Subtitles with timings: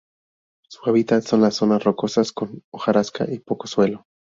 [0.67, 4.07] Su hábitat son las zonas rocosas con hojarasca y poco suelo.